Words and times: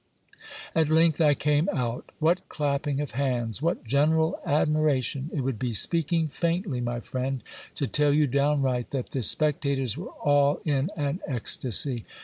At 0.73 0.89
length 0.89 1.21
I 1.21 1.35
came 1.35 1.69
out. 1.71 2.11
What 2.17 2.49
clapping 2.49 3.01
of 3.01 3.11
hands! 3.11 3.61
what 3.61 3.85
general 3.85 4.39
admiration! 4.43 5.29
It 5.31 5.41
would 5.41 5.59
be 5.59 5.73
speaking 5.73 6.27
faintly, 6.27 6.81
my 6.81 6.99
friend, 6.99 7.43
to 7.75 7.85
tell 7.85 8.11
you 8.11 8.25
downright 8.25 8.89
that 8.89 9.11
the 9.11 9.19
specta 9.19 9.75
tors 9.77 9.97
were 9.99 10.09
all 10.09 10.59
in 10.65 10.89
an 10.97 11.19
ecstacy. 11.27 12.05